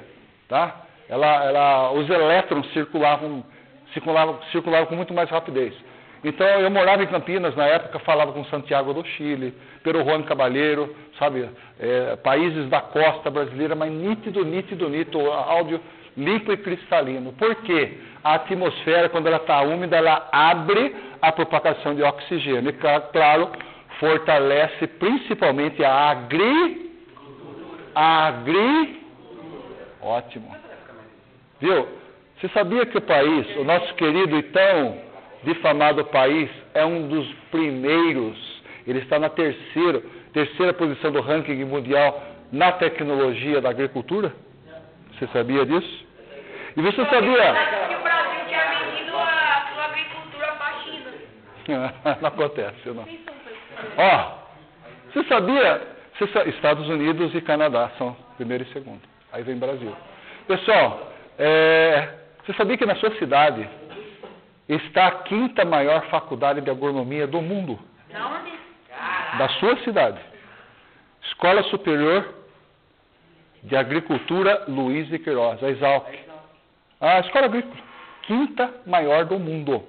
tá? 0.48 0.81
Ela, 1.12 1.44
ela, 1.44 1.92
os 1.92 2.08
elétrons 2.08 2.66
circulavam, 2.72 3.44
circulavam, 3.92 4.38
circulavam 4.50 4.86
com 4.86 4.96
muito 4.96 5.12
mais 5.12 5.28
rapidez. 5.28 5.74
Então, 6.24 6.46
eu 6.46 6.70
morava 6.70 7.02
em 7.02 7.06
Campinas, 7.06 7.54
na 7.54 7.66
época, 7.66 7.98
falava 7.98 8.32
com 8.32 8.42
Santiago 8.46 8.94
do 8.94 9.04
Chile, 9.04 9.52
Pero 9.82 10.02
Juan 10.04 10.22
Cabalheiro, 10.22 10.96
sabe, 11.18 11.50
é, 11.78 12.16
países 12.16 12.66
da 12.70 12.80
costa 12.80 13.30
brasileira, 13.30 13.74
mas 13.74 13.92
nítido, 13.92 14.42
nítido, 14.42 14.88
nítido, 14.88 15.20
áudio 15.30 15.78
limpo 16.16 16.50
e 16.50 16.56
cristalino. 16.56 17.34
Por 17.34 17.56
quê? 17.56 17.98
A 18.24 18.36
atmosfera, 18.36 19.10
quando 19.10 19.26
ela 19.26 19.36
está 19.36 19.60
úmida, 19.60 19.98
ela 19.98 20.28
abre 20.32 20.96
a 21.20 21.30
propagação 21.30 21.94
de 21.94 22.02
oxigênio. 22.02 22.70
E, 22.70 22.72
claro, 22.72 23.50
fortalece 24.00 24.86
principalmente 24.86 25.84
a 25.84 25.92
agri... 25.92 26.90
A 27.94 28.28
agri... 28.28 29.02
Ótimo. 30.00 30.61
Viu? 31.62 31.88
Você 32.40 32.48
sabia 32.48 32.84
que 32.84 32.98
o 32.98 33.00
país, 33.00 33.56
o 33.56 33.62
nosso 33.62 33.94
querido 33.94 34.36
e 34.36 34.42
tão 34.42 34.98
difamado 35.44 36.04
país, 36.06 36.50
é 36.74 36.84
um 36.84 37.06
dos 37.06 37.32
primeiros, 37.52 38.36
ele 38.84 38.98
está 38.98 39.16
na 39.16 39.28
terceira, 39.28 40.02
terceira 40.32 40.72
posição 40.72 41.12
do 41.12 41.20
ranking 41.20 41.64
mundial 41.64 42.20
na 42.50 42.72
tecnologia 42.72 43.60
da 43.60 43.70
agricultura? 43.70 44.34
Você 45.12 45.28
sabia 45.28 45.64
disso? 45.64 46.04
E 46.76 46.82
você 46.82 47.04
sabia? 47.04 47.54
Que 47.54 47.94
o 47.94 48.02
Brasil 48.02 48.40
tinha 48.48 48.64
vendido 48.64 49.16
a 49.16 49.68
sua 49.72 49.84
agricultura 49.84 50.46
para 50.58 50.80
China. 50.80 51.94
não 52.20 52.28
acontece, 52.28 52.88
não. 52.88 53.06
Ó, 53.98 54.38
você 55.12 55.22
sabia? 55.28 55.80
Você, 56.18 56.48
Estados 56.48 56.88
Unidos 56.88 57.32
e 57.36 57.40
Canadá 57.40 57.88
são 57.98 58.16
primeiro 58.36 58.64
e 58.64 58.72
segundo. 58.72 59.02
Aí 59.32 59.44
vem 59.44 59.56
Brasil. 59.56 59.94
Pessoal, 60.48 61.11
é, 61.38 62.08
você 62.44 62.52
sabia 62.54 62.76
que 62.76 62.86
na 62.86 62.96
sua 62.96 63.14
cidade 63.18 63.68
está 64.68 65.06
a 65.06 65.10
quinta 65.22 65.64
maior 65.64 66.06
faculdade 66.06 66.60
de 66.60 66.70
agronomia 66.70 67.26
do 67.26 67.40
mundo? 67.40 67.78
Da 68.10 68.26
onde? 68.26 68.52
Da 69.38 69.48
sua 69.60 69.76
cidade. 69.78 70.20
Escola 71.24 71.62
Superior 71.64 72.42
de 73.62 73.76
Agricultura 73.76 74.64
Luiz 74.68 75.08
de 75.08 75.18
Queiroz, 75.18 75.62
a 75.62 75.70
Exalc. 75.70 76.06
A 77.00 77.20
escola 77.20 77.46
agrícola, 77.46 77.74
quinta 78.22 78.72
maior 78.86 79.24
do 79.24 79.38
mundo. 79.38 79.82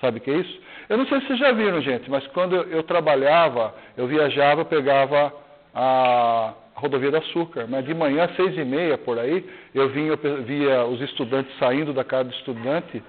Sabe 0.00 0.18
o 0.18 0.20
que 0.20 0.30
é 0.30 0.34
isso? 0.34 0.60
Eu 0.88 0.96
não 0.96 1.06
sei 1.06 1.20
se 1.20 1.26
vocês 1.26 1.38
já 1.38 1.52
viram, 1.52 1.80
gente, 1.80 2.10
mas 2.10 2.26
quando 2.28 2.56
eu 2.56 2.82
trabalhava, 2.82 3.74
eu 3.96 4.06
viajava, 4.06 4.62
eu 4.62 4.64
pegava 4.64 5.32
a 5.74 6.54
rodovia 6.78 7.10
do 7.10 7.18
açúcar. 7.18 7.66
Mas 7.68 7.84
de 7.84 7.94
manhã, 7.94 8.24
às 8.24 8.36
seis 8.36 8.56
e 8.56 8.64
meia, 8.64 8.96
por 8.96 9.18
aí, 9.18 9.44
eu 9.74 9.88
vinha, 9.90 10.18
eu 10.22 10.42
via 10.42 10.84
os 10.84 11.00
estudantes 11.00 11.56
saindo 11.58 11.92
da 11.92 12.04
casa 12.04 12.24
do 12.24 12.34
estudante 12.34 13.02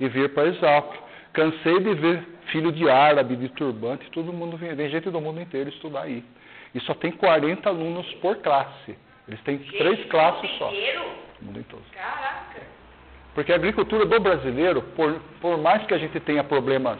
e 0.00 0.08
vir 0.08 0.32
para 0.32 0.48
Exalc. 0.48 0.94
Cansei 1.32 1.80
de 1.80 1.94
ver 1.94 2.22
filho 2.46 2.72
de 2.72 2.88
árabe, 2.88 3.36
de 3.36 3.48
turbante, 3.50 4.10
todo 4.10 4.32
mundo 4.32 4.56
vem, 4.56 4.74
vem 4.74 4.88
gente 4.88 5.10
do 5.10 5.20
mundo 5.20 5.40
inteiro 5.40 5.68
estudar 5.68 6.02
aí. 6.02 6.24
E 6.74 6.80
só 6.80 6.94
tem 6.94 7.10
40 7.12 7.68
alunos 7.68 8.06
por 8.14 8.36
classe. 8.36 8.96
Eles 9.26 9.40
têm 9.42 9.58
três 9.58 10.04
classes 10.06 10.50
só. 10.58 10.68
Inteiro? 10.70 11.04
Mundo 11.42 11.64
todo. 11.68 11.82
Caraca. 11.92 12.62
Porque 13.34 13.52
a 13.52 13.56
agricultura 13.56 14.06
do 14.06 14.20
brasileiro, 14.20 14.80
por, 14.80 15.20
por 15.40 15.58
mais 15.58 15.84
que 15.86 15.92
a 15.92 15.98
gente 15.98 16.18
tenha 16.20 16.42
problemas, 16.42 16.98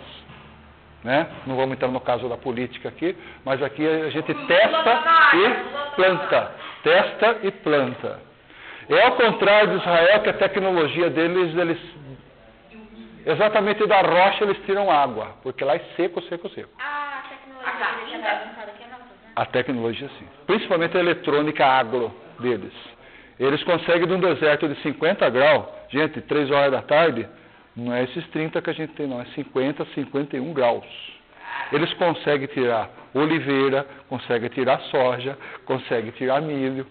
né? 1.03 1.29
não 1.47 1.57
vamos 1.57 1.75
entrar 1.77 1.89
no 1.89 2.01
caso 2.01 2.29
da 2.29 2.37
política 2.37 2.89
aqui, 2.89 3.17
mas 3.45 3.63
aqui 3.63 3.87
a 3.87 4.11
gente 4.11 4.35
testa 4.47 5.03
e 5.35 5.86
planta. 5.97 6.53
Testa 6.83 7.39
e 7.43 7.51
planta. 7.51 8.21
É 8.89 9.03
ao 9.03 9.17
contrário 9.17 9.71
de 9.71 9.77
Israel 9.79 10.21
que 10.21 10.31
a 10.31 10.35
tecnologia 10.35 11.11
deles, 11.11 11.57
eles 11.57 11.79
exatamente 13.27 13.85
da 13.87 14.01
rocha 14.03 14.45
eles 14.45 14.59
tiram 14.65 14.89
água, 14.89 15.35
porque 15.43 15.65
lá 15.65 15.75
é 15.75 15.81
seco, 15.97 16.23
seco, 16.23 16.49
seco. 16.51 16.71
Ah, 16.79 17.23
a 19.37 19.45
tecnologia 19.45 20.09
sim. 20.19 20.27
Principalmente 20.47 20.97
a 20.97 21.01
eletrônica 21.01 21.67
agro 21.67 22.15
deles. 22.39 22.73
Eles 23.39 23.63
conseguem 23.65 24.07
de 24.07 24.15
um 24.15 24.21
deserto 24.21 24.67
de 24.67 24.81
50 24.83 25.29
graus, 25.29 25.67
gente, 25.91 26.21
3 26.23 26.51
horas 26.51 26.73
da 26.73 26.83
tarde, 26.83 27.29
não 27.77 27.93
é 27.93 28.05
esses 28.05 28.27
30 28.29 28.63
que 28.63 28.71
a 28.71 28.73
gente 28.73 28.95
tem 28.95 29.07
não, 29.07 29.21
é 29.21 29.27
50, 29.27 29.85
51 29.95 30.53
graus. 30.55 30.87
Eles 31.73 31.93
conseguem 31.95 32.47
tirar 32.49 32.89
oliveira, 33.15 33.87
conseguem 34.09 34.49
tirar 34.51 34.81
soja, 34.83 35.37
conseguem 35.65 36.11
tirar 36.13 36.41
milho. 36.41 36.87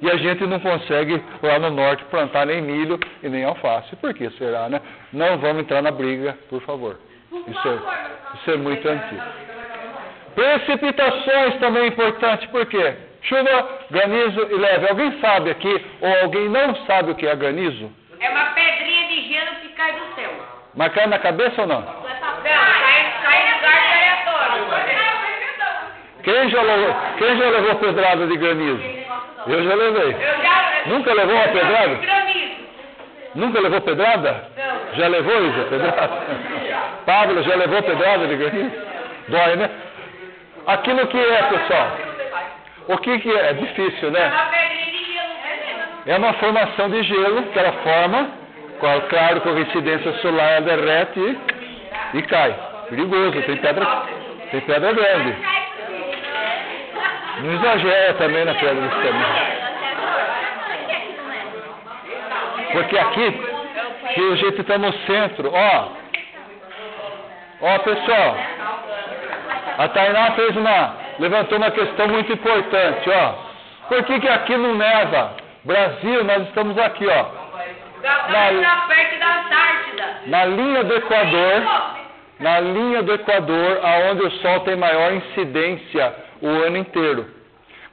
E 0.00 0.10
a 0.10 0.16
gente 0.16 0.46
não 0.46 0.58
consegue 0.58 1.22
lá 1.42 1.58
no 1.58 1.70
norte 1.70 2.02
plantar 2.06 2.46
nem 2.46 2.62
milho 2.62 2.98
e 3.22 3.28
nem 3.28 3.44
alface. 3.44 3.94
Por 3.96 4.14
que 4.14 4.30
será, 4.30 4.68
né? 4.68 4.80
Não 5.12 5.38
vamos 5.38 5.62
entrar 5.62 5.82
na 5.82 5.90
briga, 5.90 6.36
por 6.48 6.62
favor. 6.62 6.98
Isso 7.30 7.68
é, 7.68 8.36
isso 8.36 8.50
é 8.50 8.56
muito 8.56 8.88
antigo. 8.88 9.22
Precipitações 10.34 11.56
também 11.58 11.84
é 11.84 11.86
importante, 11.88 12.48
por 12.48 12.64
quê? 12.66 12.94
Chuva, 13.22 13.68
granizo 13.90 14.48
e 14.50 14.54
leve. 14.54 14.88
Alguém 14.88 15.20
sabe 15.20 15.50
aqui, 15.50 15.86
ou 16.00 16.22
alguém 16.22 16.48
não 16.48 16.74
sabe 16.86 17.10
o 17.10 17.14
que 17.14 17.26
é 17.26 17.36
granizo? 17.36 17.92
É 18.18 18.30
uma 18.30 18.46
pedrinha 18.46 19.08
de 19.08 19.28
gelo 19.28 19.56
que 19.60 19.68
cai 19.70 19.92
do 19.92 20.14
céu. 20.14 20.30
Mas 20.74 20.92
cai 20.94 21.06
na 21.06 21.18
cabeça 21.18 21.60
ou 21.60 21.66
não? 21.66 21.80
Não, 21.80 21.92
cai, 22.42 23.22
cai 23.22 23.48
em 23.48 23.54
lugar 23.54 23.76
aleatório. 23.92 24.90
Quem 26.22 26.50
já 26.50 26.62
levou, 26.62 26.94
quem 27.18 27.36
já 27.38 27.48
levou 27.48 27.74
pedrada 27.76 28.26
de 28.26 28.36
granizo? 28.36 28.82
Eu 29.46 29.64
já 29.64 29.74
levei. 29.74 30.16
Nunca 30.86 31.12
levou 31.14 31.34
uma 31.34 31.48
pedrada? 31.48 31.98
Nunca 33.34 33.60
levou 33.60 33.80
pedrada? 33.80 34.44
Já 34.94 35.08
levou, 35.08 35.46
Isa, 35.46 35.64
pedrada? 35.64 36.10
Pablo, 37.06 37.42
já 37.42 37.54
levou 37.54 37.82
pedrada 37.82 38.26
de 38.26 38.36
granizo? 38.36 38.72
Dói, 39.28 39.56
né? 39.56 39.70
Aquilo 40.66 41.06
que 41.06 41.18
é, 41.18 41.42
pessoal? 41.44 41.96
O 42.88 42.98
que, 42.98 43.18
que 43.20 43.30
é? 43.30 43.50
É 43.50 43.52
difícil, 43.54 44.08
É 44.08 44.10
né? 44.10 44.26
uma 44.26 44.46
pedrinha 44.46 44.86
de 44.86 45.12
gelo. 45.12 45.30
É 46.06 46.16
uma 46.16 46.32
formação 46.34 46.90
de 46.90 47.02
gelo 47.02 47.42
que 47.44 47.58
ela 47.58 47.72
forma, 47.72 48.30
claro, 49.08 49.40
com 49.42 49.58
incidência 49.58 50.12
solar, 50.20 50.52
ela 50.52 50.60
derrete 50.62 51.20
e, 51.20 52.18
e 52.18 52.22
cai. 52.22 52.54
Perigoso, 52.88 53.40
tem 53.42 53.56
pedra, 53.58 53.86
tem 54.50 54.60
pedra 54.62 54.92
grande. 54.92 55.36
Não 57.42 57.54
exagera 57.54 58.14
também 58.14 58.44
na 58.44 58.54
pedra 58.54 58.74
desse 58.74 58.96
tamanho. 58.96 59.60
Porque 62.72 62.98
aqui, 62.98 63.32
que 64.14 64.32
a 64.32 64.36
gente 64.36 64.60
está 64.60 64.78
no 64.78 64.92
centro, 65.06 65.50
ó. 65.52 65.88
Ó, 67.62 67.78
pessoal, 67.78 68.36
a 69.78 69.88
Tainá 69.88 70.32
fez 70.32 70.56
uma, 70.56 70.94
levantou 71.18 71.58
uma 71.58 71.70
questão 71.70 72.08
muito 72.08 72.32
importante, 72.32 73.10
ó. 73.10 73.34
Por 73.88 74.04
que, 74.04 74.20
que 74.20 74.28
aqui 74.28 74.56
não 74.56 74.74
neva? 74.74 75.36
Brasil, 75.64 76.24
nós 76.24 76.42
estamos 76.48 76.78
aqui, 76.78 77.06
ó, 77.06 77.24
da 78.30 78.48
Antártida. 79.40 80.20
na 80.26 80.44
linha 80.46 80.84
do 80.84 80.94
Equador, 80.94 81.62
na 82.38 82.60
linha 82.60 83.02
do 83.02 83.12
Equador, 83.12 83.80
aonde 83.82 84.22
o 84.22 84.30
Sol 84.42 84.60
tem 84.60 84.76
maior 84.76 85.12
incidência 85.12 86.14
o 86.42 86.46
ano 86.48 86.76
inteiro. 86.76 87.26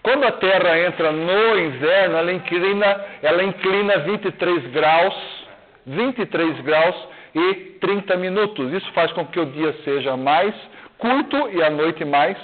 Quando 0.04 0.26
a 0.26 0.32
Terra 0.32 0.80
entra 0.80 1.12
no 1.12 1.60
inverno, 1.60 2.18
ela 2.18 2.32
inclina, 2.32 3.06
ela 3.22 3.44
inclina 3.44 3.98
23 4.00 4.68
graus, 4.68 5.46
23 5.86 6.62
graus 6.62 6.96
e 7.36 7.54
30 7.82 8.16
minutos. 8.16 8.72
Isso 8.72 8.90
faz 8.94 9.12
com 9.12 9.26
que 9.26 9.40
o 9.40 9.46
dia 9.46 9.74
seja 9.84 10.16
mais 10.16 10.54
curto 10.98 11.50
e 11.50 11.62
a 11.62 11.70
noite 11.70 12.06
mais 12.06 12.38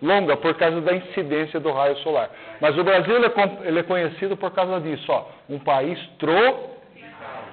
longa, 0.00 0.36
por 0.36 0.54
causa 0.54 0.80
da 0.80 0.94
incidência 0.94 1.60
do 1.60 1.70
raio 1.72 1.96
solar. 1.98 2.28
Mas 2.60 2.76
o 2.78 2.84
Brasil 2.84 3.16
ele 3.16 3.26
é, 3.26 3.78
é 3.80 3.82
conhecido 3.82 4.36
por 4.36 4.50
causa 4.52 4.80
disso, 4.80 5.04
ó, 5.10 5.26
um 5.48 5.58
país 5.58 5.98
tro- 6.18 6.70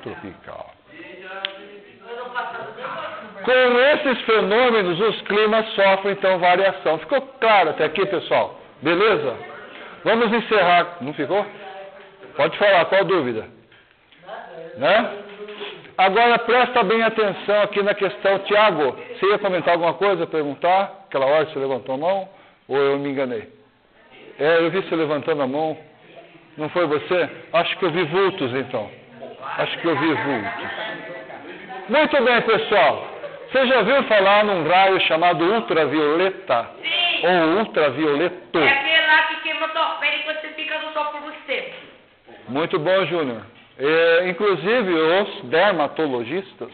tropical. 0.04 0.74
Com 3.50 3.80
esses 3.80 4.22
fenômenos, 4.26 5.00
os 5.00 5.22
climas 5.22 5.68
sofrem 5.70 6.12
então 6.12 6.38
variação. 6.38 7.00
Ficou 7.00 7.20
claro 7.42 7.72
até 7.72 7.86
aqui, 7.86 8.06
pessoal? 8.06 8.60
Beleza? 8.80 9.36
Vamos 10.04 10.32
encerrar. 10.32 10.98
Não 11.02 11.14
ficou? 11.14 11.44
Pode 12.36 12.56
falar, 12.60 12.86
qual 12.86 13.04
dúvida? 13.06 13.48
Né? 14.78 15.14
Agora 15.98 16.38
presta 16.38 16.84
bem 16.84 17.02
atenção 17.02 17.64
aqui 17.64 17.82
na 17.82 17.96
questão. 17.96 18.38
Tiago, 18.38 18.96
você 19.18 19.26
ia 19.26 19.40
comentar 19.40 19.74
alguma 19.74 19.96
coisa, 19.96 20.28
perguntar? 20.28 21.06
Aquela 21.08 21.26
hora 21.26 21.46
você 21.46 21.58
levantou 21.58 21.96
a 21.96 21.98
mão? 21.98 22.30
Ou 22.68 22.78
eu 22.78 23.00
me 23.00 23.10
enganei? 23.10 23.50
É, 24.38 24.60
eu 24.60 24.70
vi 24.70 24.80
você 24.80 24.96
levantando 24.96 25.42
a 25.42 25.48
mão. 25.48 25.76
Não 26.56 26.70
foi 26.70 26.86
você? 26.86 27.28
Acho 27.52 27.76
que 27.80 27.86
eu 27.86 27.90
vi 27.90 28.04
vultos 28.04 28.54
então. 28.54 28.92
Acho 29.58 29.76
que 29.80 29.88
eu 29.88 29.98
vi 29.98 30.14
vultos. 30.14 30.70
Muito 31.90 32.24
bem, 32.24 32.42
pessoal. 32.44 33.09
Você 33.52 33.66
já 33.68 33.78
ouviu 33.80 34.04
falar 34.04 34.44
num 34.44 34.68
raio 34.68 35.00
chamado 35.02 35.44
ultravioleta? 35.44 36.68
Sim. 36.82 37.28
Ou 37.28 37.58
ultravioleto? 37.60 38.60
É 38.60 38.70
aquele 38.70 39.08
lá 39.08 39.22
que 39.24 39.36
queima 39.42 39.68
tua 39.70 39.90
pele 39.96 40.24
quando 40.24 40.42
você 40.42 40.48
fica 40.50 40.80
no 40.80 40.94
sol 40.94 41.06
por 41.06 41.22
muito 41.22 41.40
tempo. 41.48 41.74
Muito 42.48 42.80
bom, 42.80 43.06
Júnior. 43.06 43.42
É, 43.80 44.28
inclusive, 44.30 44.94
os 44.94 45.42
dermatologistas, 45.46 46.70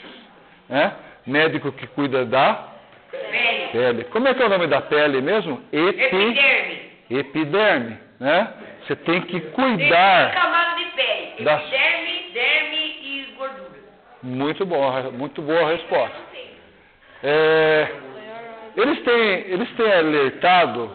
né? 0.70 0.94
médico 1.26 1.72
que 1.72 1.88
cuida 1.88 2.26
da 2.26 2.70
Pele. 3.12 3.68
pele. 3.72 4.04
Como 4.06 4.28
é 4.28 4.34
que 4.34 4.42
é 4.44 4.46
o 4.46 4.50
nome 4.50 4.68
da 4.68 4.82
pele 4.82 5.22
mesmo? 5.22 5.62
Epi, 5.72 6.02
Epiderme. 6.04 6.82
epiderme. 7.10 7.98
Né? 8.20 8.48
Você 8.86 8.96
tem 8.98 9.22
que 9.22 9.40
Tem 9.40 9.52
cuidar. 9.52 10.34
camadas 10.34 10.76
de 10.78 10.86
pele. 10.92 11.34
Epiderme, 11.40 12.30
derme 12.34 12.78
e 13.02 13.34
gordura. 13.38 13.70
Muito 14.24 14.66
bom, 14.66 14.92
muito 15.14 15.42
boa 15.42 15.62
a 15.62 15.68
resposta. 15.72 16.25
É, 17.28 17.88
eles, 18.78 19.02
têm, 19.02 19.52
eles 19.52 19.68
têm 19.72 19.92
alertado, 19.92 20.92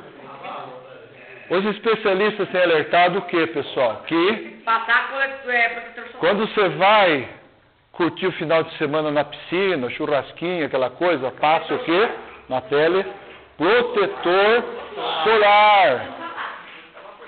os 1.50 1.64
especialistas 1.64 2.48
têm 2.50 2.62
alertado 2.62 3.18
o 3.18 3.22
que, 3.22 3.48
pessoal? 3.48 4.04
Que 4.06 4.62
é, 5.48 5.68
quando 6.20 6.46
você 6.46 6.68
vai 6.68 7.28
curtir 7.90 8.28
o 8.28 8.32
final 8.32 8.62
de 8.62 8.72
semana 8.78 9.10
na 9.10 9.24
piscina, 9.24 9.90
churrasquinho, 9.90 10.66
aquela 10.66 10.88
coisa, 10.88 11.32
passa 11.32 11.74
o 11.74 11.80
quê? 11.80 12.08
Na 12.48 12.60
pele, 12.60 13.04
protetor 13.58 14.64
solar. 15.24 16.20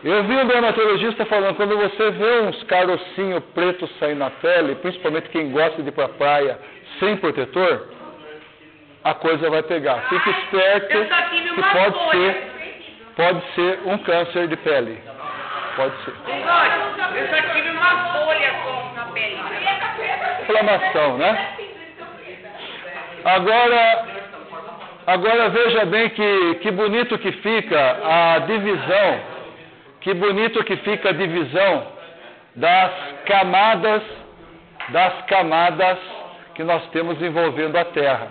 Eu 0.05 0.23
vi 0.23 0.37
um 0.37 0.47
dermatologista 0.47 1.27
falando, 1.27 1.57
quando 1.57 1.77
você 1.77 2.11
vê 2.13 2.41
uns 2.43 2.63
carocinhos 2.65 3.43
pretos 3.53 3.91
saindo 3.99 4.21
na 4.21 4.31
pele, 4.31 4.77
principalmente 4.77 5.29
quem 5.31 5.51
gosta 5.51 5.83
de 5.83 5.89
ir 5.89 5.93
pra 5.93 6.09
praia 6.09 6.57
sem 7.01 7.17
protetor, 7.17 7.89
a 9.05 9.15
coisa 9.15 9.51
vai 9.51 9.63
pegar. 9.63 10.03
Fique 10.09 10.31
esperto 10.31 10.89
que 10.89 11.63
pode 11.63 11.99
folha. 11.99 12.33
ser, 12.33 12.53
pode 13.17 13.43
ser 13.55 13.81
um 13.87 13.99
câncer 13.99 14.49
de 14.49 14.57
pele. 14.57 15.03
Pode 15.77 15.95
ser. 16.05 16.15
Eu 16.29 17.29
só 17.29 17.55
tive 17.55 17.71
uma 17.71 18.13
folha 18.13 18.53
só 18.65 18.93
na 18.95 19.05
pele. 19.07 19.39
Inflamação, 20.43 21.19
né? 21.19 21.49
Agora, 23.25 24.05
agora 25.07 25.49
veja 25.49 25.85
bem 25.87 26.09
que, 26.11 26.55
que 26.63 26.71
bonito 26.71 27.19
que 27.19 27.33
fica 27.33 27.99
a 28.05 28.39
divisão, 28.41 29.21
que 30.01 30.15
bonito 30.15 30.65
que 30.65 30.77
fica 30.79 31.11
a 31.11 31.13
divisão 31.13 31.87
das 32.57 32.91
camadas, 33.25 34.03
das 34.89 35.23
camadas 35.27 35.99
que 36.55 36.65
nós 36.65 36.85
temos 36.91 37.21
envolvendo 37.23 37.77
a 37.77 37.85
Terra, 37.85 38.29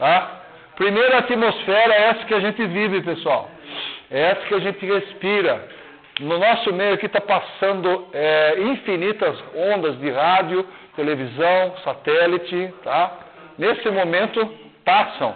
tá? 0.00 0.40
Primeiro 0.74 1.14
a 1.14 1.18
atmosfera 1.18 1.94
é 1.94 2.02
essa 2.08 2.24
que 2.24 2.34
a 2.34 2.40
gente 2.40 2.66
vive, 2.66 3.02
pessoal. 3.02 3.50
É 4.10 4.20
essa 4.30 4.40
que 4.46 4.54
a 4.54 4.58
gente 4.58 4.84
respira. 4.84 5.68
No 6.18 6.38
nosso 6.38 6.72
meio 6.72 6.94
aqui 6.94 7.06
está 7.06 7.20
passando 7.20 8.08
é, 8.12 8.54
infinitas 8.60 9.38
ondas 9.54 9.98
de 9.98 10.10
rádio, 10.10 10.66
televisão, 10.96 11.74
satélite, 11.84 12.74
tá? 12.82 13.12
Nesse 13.58 13.88
momento 13.90 14.50
passam. 14.84 15.34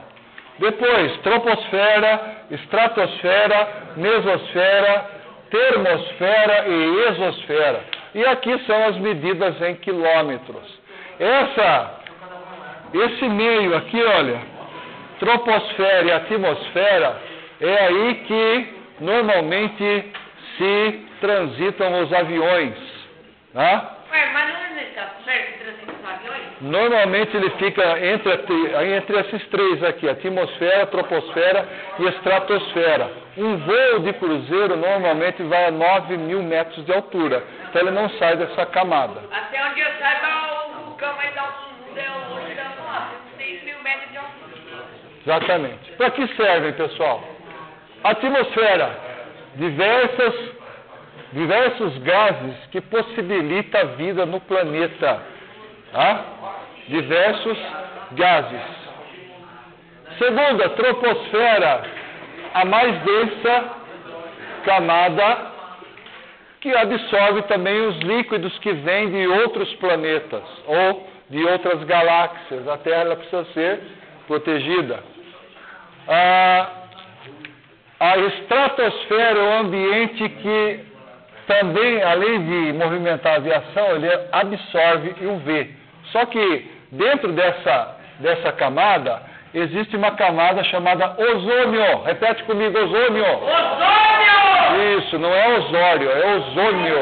Depois, 0.58 1.16
troposfera, 1.18 2.20
estratosfera, 2.50 3.68
mesosfera, 3.96 5.10
termosfera 5.50 6.68
e 6.68 7.08
exosfera. 7.08 7.80
E 8.14 8.24
aqui 8.24 8.58
são 8.66 8.84
as 8.86 8.96
medidas 8.96 9.60
em 9.60 9.74
quilômetros. 9.76 10.80
Essa, 11.18 12.00
esse 12.94 13.28
meio 13.28 13.76
aqui, 13.76 14.02
olha, 14.02 14.53
troposfera 15.18 16.06
e 16.06 16.12
atmosfera, 16.12 17.16
é 17.60 17.86
aí 17.86 18.14
que 18.26 18.74
normalmente 19.00 20.12
se 20.56 21.06
transitam 21.20 22.02
os 22.02 22.12
aviões. 22.12 22.74
Tá? 23.52 23.98
Ué, 24.10 24.30
mas 24.32 24.48
não 24.48 24.56
é 24.56 25.38
que 25.42 25.58
transita 25.58 25.92
os 25.92 26.08
aviões? 26.08 26.44
Normalmente 26.60 27.36
ele 27.36 27.50
fica 27.50 27.82
entre, 28.06 28.32
entre 28.96 29.20
esses 29.20 29.46
três 29.48 29.82
aqui, 29.82 30.08
atmosfera, 30.08 30.86
troposfera 30.86 31.68
e 31.98 32.06
estratosfera. 32.06 33.10
Um 33.36 33.56
voo 33.58 34.00
de 34.00 34.12
cruzeiro 34.14 34.76
normalmente 34.76 35.42
vai 35.42 35.66
a 35.66 35.70
9 35.70 36.16
mil 36.18 36.42
metros 36.42 36.84
de 36.84 36.92
altura, 36.92 37.42
então 37.68 37.82
ele 37.82 37.90
não 37.90 38.08
sai 38.10 38.36
dessa 38.36 38.66
camada. 38.66 39.20
Até 39.32 39.64
onde 39.64 39.80
eu 39.80 39.90
saiba, 39.98 40.68
o 40.68 40.84
vulcão 40.84 41.14
mais 41.16 41.36
alto 41.36 41.58
do 41.64 41.86
mundo 41.86 41.98
é 41.98 42.10
o 42.10 42.34
Olho 42.36 42.54
da 42.54 42.62
Lua, 42.62 43.08
6 43.36 43.64
mil 43.64 43.82
metros 43.82 44.10
de 44.10 44.18
altura. 44.18 44.43
Exatamente. 45.26 45.92
Para 45.92 46.10
que 46.10 46.26
servem, 46.36 46.72
pessoal? 46.74 47.22
Atmosfera, 48.04 48.98
diversas, 49.56 50.34
diversos 51.32 51.98
gases 51.98 52.56
que 52.70 52.80
possibilitam 52.82 53.80
a 53.80 53.84
vida 53.84 54.26
no 54.26 54.40
planeta. 54.40 55.22
Tá? 55.92 56.24
Diversos 56.88 57.58
gases. 58.12 58.84
Segunda, 60.18 60.68
troposfera, 60.70 61.82
a 62.52 62.64
mais 62.66 63.00
densa 63.02 63.64
camada 64.64 65.54
que 66.60 66.74
absorve 66.74 67.42
também 67.42 67.86
os 67.86 67.98
líquidos 67.98 68.58
que 68.58 68.72
vêm 68.72 69.10
de 69.10 69.26
outros 69.26 69.72
planetas 69.76 70.42
ou 70.66 71.08
de 71.30 71.44
outras 71.44 71.82
galáxias. 71.84 72.68
A 72.68 72.78
Terra 72.78 73.16
precisa 73.16 73.44
ser 73.52 73.80
protegida. 74.26 75.13
Ah, 76.08 76.68
a 78.00 78.18
estratosfera 78.18 79.38
é 79.38 79.42
um 79.42 79.58
ambiente 79.60 80.28
que 80.28 80.84
também, 81.46 82.02
além 82.02 82.44
de 82.44 82.72
movimentar 82.74 83.34
a 83.34 83.36
aviação, 83.36 83.96
ele 83.96 84.08
absorve 84.32 85.14
UV. 85.26 85.70
Só 86.12 86.26
que 86.26 86.70
dentro 86.92 87.32
dessa, 87.32 87.96
dessa 88.20 88.52
camada 88.52 89.22
existe 89.54 89.96
uma 89.96 90.12
camada 90.12 90.62
chamada 90.64 91.16
ozônio. 91.18 92.02
Repete 92.04 92.42
comigo, 92.44 92.78
ozônio. 92.78 93.24
Ozônio! 93.24 94.98
Isso, 94.98 95.18
não 95.18 95.32
é 95.32 95.58
osório, 95.58 96.10
é 96.10 96.36
ozônio. 96.36 96.98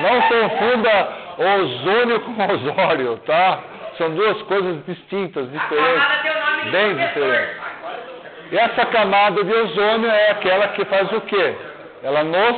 Não 0.00 0.22
confunda 0.22 1.08
ozônio 1.38 2.20
com 2.20 2.52
osório, 2.52 3.16
tá? 3.26 3.60
São 3.98 4.10
duas 4.14 4.40
coisas 4.42 4.84
distintas, 4.86 5.44
A 5.44 5.58
diferentes. 5.58 6.31
Bem 6.70 6.94
diferente. 6.94 7.60
Essa 8.52 8.86
camada 8.86 9.42
de 9.42 9.52
ozônio 9.52 10.10
é 10.10 10.30
aquela 10.30 10.68
que 10.68 10.84
faz 10.84 11.10
o 11.12 11.20
quê? 11.22 11.54
Ela 12.02 12.22
nos 12.22 12.56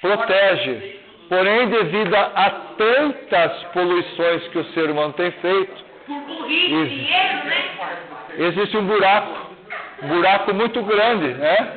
protege. 0.00 1.00
Porém, 1.28 1.68
devido 1.68 2.14
a 2.14 2.50
tantas 2.76 3.62
poluições 3.72 4.48
que 4.48 4.58
o 4.58 4.64
ser 4.72 4.90
humano 4.90 5.12
tem 5.14 5.30
feito, 5.30 5.84
existe 8.38 8.76
um 8.76 8.84
buraco, 8.84 9.50
um 10.02 10.08
buraco 10.08 10.54
muito 10.54 10.82
grande, 10.82 11.28
né? 11.28 11.72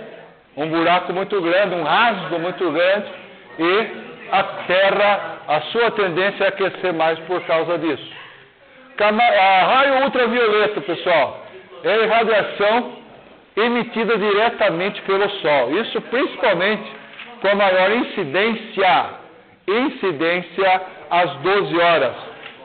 Um 0.56 0.68
buraco 0.68 1.14
muito 1.14 1.42
grande, 1.42 1.76
um 1.76 1.84
rasgo 1.84 2.40
muito 2.40 2.72
grande, 2.72 3.08
e 3.60 3.88
a 4.32 4.44
Terra, 4.44 5.38
a 5.48 5.62
sua 5.62 5.92
tendência 5.92 6.44
é 6.44 6.48
aquecer 6.48 6.94
mais 6.94 7.18
por 7.20 7.42
causa 7.44 7.78
disso. 7.78 8.17
Cama- 8.98 9.24
a 9.24 9.64
raio 9.64 10.04
ultravioleta, 10.04 10.82
pessoal, 10.82 11.46
é 11.84 11.90
a 11.94 11.98
irradiação 11.98 12.94
emitida 13.56 14.18
diretamente 14.18 15.02
pelo 15.04 15.30
Sol. 15.30 15.72
Isso 15.80 16.02
principalmente 16.02 16.92
com 17.42 17.48
a 17.48 17.56
maior 17.56 17.92
incidência, 17.92 19.06
incidência 19.68 20.82
às 21.12 21.32
12 21.38 21.78
horas, 21.80 22.16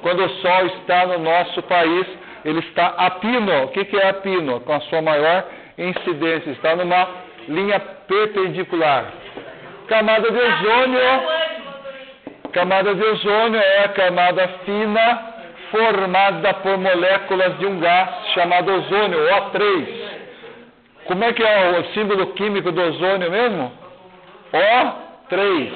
quando 0.00 0.24
o 0.24 0.28
Sol 0.40 0.66
está 0.66 1.06
no 1.06 1.18
nosso 1.18 1.62
país, 1.64 2.06
ele 2.44 2.60
está 2.60 2.86
a 2.96 3.10
pino. 3.10 3.64
O 3.64 3.68
que, 3.68 3.84
que 3.84 3.96
é 3.96 4.08
a 4.08 4.14
pino? 4.14 4.60
Com 4.60 4.72
a 4.72 4.80
sua 4.80 5.02
maior 5.02 5.44
incidência, 5.76 6.50
está 6.50 6.74
numa 6.74 7.08
linha 7.46 7.78
perpendicular. 8.08 9.04
Camada 9.86 10.30
de 10.30 10.38
ozônio. 10.38 11.42
Camada 12.52 12.94
de 12.94 13.02
ozônio 13.02 13.60
é 13.60 13.84
a 13.84 13.88
camada 13.88 14.46
fina 14.64 15.31
formada 15.72 16.52
por 16.54 16.76
moléculas 16.76 17.58
de 17.58 17.66
um 17.66 17.80
gás 17.80 18.10
chamado 18.34 18.70
ozônio, 18.70 19.18
O3. 19.18 19.86
Como 21.06 21.24
é 21.24 21.32
que 21.32 21.42
é 21.42 21.80
o 21.80 21.84
símbolo 21.94 22.26
químico 22.34 22.70
do 22.70 22.80
ozônio 22.80 23.30
mesmo? 23.30 23.72
O3. 24.52 25.72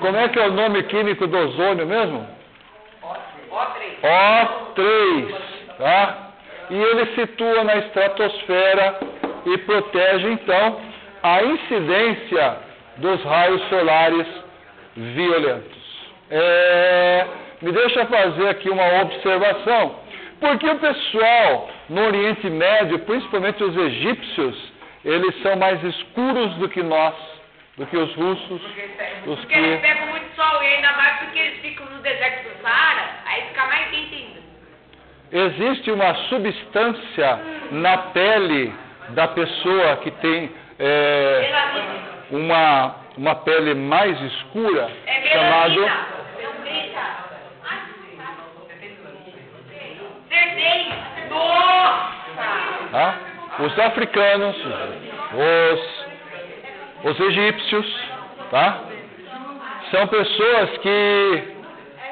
Como 0.00 0.16
é 0.16 0.28
que 0.28 0.38
é 0.38 0.46
o 0.46 0.52
nome 0.52 0.84
químico 0.84 1.26
do 1.26 1.36
ozônio 1.36 1.86
mesmo? 1.86 2.26
O3. 4.02 5.34
Tá? 5.76 6.30
E 6.70 6.80
ele 6.80 7.06
situa 7.16 7.64
na 7.64 7.76
estratosfera 7.76 9.00
e 9.44 9.58
protege 9.58 10.28
então 10.28 10.80
a 11.22 11.42
incidência 11.42 12.56
dos 12.98 13.22
raios 13.24 13.60
solares 13.68 14.26
violentos. 14.96 15.80
É, 16.30 17.26
me 17.62 17.72
deixa 17.72 18.06
fazer 18.06 18.48
aqui 18.48 18.70
uma 18.70 19.02
observação. 19.02 19.96
Porque 20.40 20.66
o 20.66 20.78
pessoal 20.78 21.68
no 21.88 22.06
Oriente 22.06 22.48
Médio, 22.48 22.98
principalmente 23.00 23.62
os 23.62 23.76
egípcios, 23.76 24.72
eles 25.04 25.42
são 25.42 25.56
mais 25.56 25.82
escuros 25.84 26.54
do 26.54 26.68
que 26.68 26.82
nós, 26.82 27.14
do 27.76 27.86
que 27.86 27.96
os 27.96 28.14
russos, 28.14 28.62
os 29.26 29.38
Porque 29.40 29.54
eles 29.54 29.80
que 29.80 29.86
pegam 29.86 30.06
muito 30.06 30.34
sol 30.34 30.62
e 30.62 30.66
ainda 30.66 30.92
mais 30.92 31.18
porque 31.18 31.38
eles 31.38 31.60
ficam 31.60 31.86
no 31.86 32.00
deserto 32.00 32.48
do 32.48 32.62
Saara, 32.62 33.10
aí 33.26 33.42
fica 33.48 33.66
mais 33.66 33.90
quente 33.90 34.14
ainda. 34.14 35.46
existe 35.46 35.90
uma 35.90 36.14
substância 36.14 37.40
na 37.72 37.98
pele 37.98 38.72
da 39.10 39.28
pessoa 39.28 39.96
que 39.98 40.10
tem 40.12 40.50
é, 40.78 41.52
uma, 42.30 42.96
uma 43.18 43.34
pele 43.36 43.74
mais 43.74 44.18
escura, 44.22 44.90
É 45.06 45.28
chamado 45.28 46.10
tá? 52.90 53.18
os 53.58 53.78
africanos, 53.78 54.56
os, 55.34 57.10
os 57.10 57.20
egípcios, 57.20 57.86
tá? 58.50 58.80
São 59.90 60.06
pessoas 60.06 60.78
que 60.78 61.42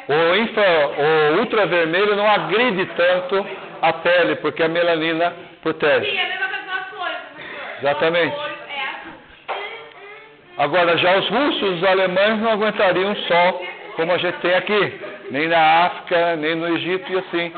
o, 0.08 0.34
infra, 0.36 0.88
o 1.34 1.38
ultravermelho 1.40 2.16
não 2.16 2.28
agride 2.28 2.86
tanto 2.86 3.46
a 3.82 3.92
pele, 3.92 4.36
porque 4.36 4.62
a 4.62 4.68
melanina 4.68 5.34
protege. 5.62 6.10
Sim, 6.10 6.18
é 6.18 6.24
a 6.24 6.28
mesma 6.28 6.48
coisa 6.48 6.66
das 6.66 6.88
flores, 6.88 7.18
professor. 7.34 7.78
Exatamente. 7.80 8.36
É. 8.36 8.88
Agora, 10.58 10.96
já 10.98 11.16
os 11.18 11.28
russos, 11.28 11.78
os 11.78 11.84
alemães 11.84 12.38
não 12.40 12.52
aguentariam 12.52 13.12
o 13.12 13.16
sol 13.16 13.62
como 13.94 14.12
a 14.12 14.18
gente 14.18 14.38
tem 14.38 14.54
aqui, 14.54 15.00
nem 15.32 15.48
na 15.48 15.86
África, 15.86 16.36
nem 16.36 16.54
no 16.54 16.68
Egito 16.76 17.12
e 17.12 17.18
assim 17.18 17.52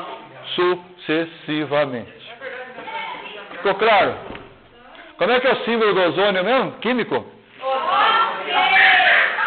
sucessivamente. 0.55 2.11
Ficou 3.51 3.75
claro? 3.75 4.15
Como 5.17 5.31
é 5.31 5.39
que 5.39 5.47
é 5.47 5.51
o 5.51 5.63
símbolo 5.65 5.93
do 5.93 6.01
ozônio 6.01 6.43
mesmo? 6.43 6.71
Químico? 6.79 7.25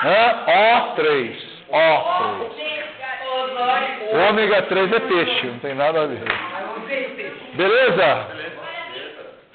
Hã? 0.04 0.94
O3. 0.96 1.36
O3. 1.70 2.64
O 4.12 4.28
ômega 4.28 4.62
3 4.62 4.92
é 4.92 5.00
peixe, 5.00 5.46
não 5.46 5.58
tem 5.58 5.74
nada 5.74 6.02
a 6.02 6.06
ver. 6.06 6.22
Beleza? 7.54 8.26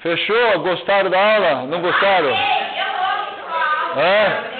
Fechou? 0.00 0.58
Gostaram 0.60 1.10
da 1.10 1.34
aula? 1.34 1.66
Não 1.66 1.80
gostaram? 1.80 2.34
Hã? 3.96 4.59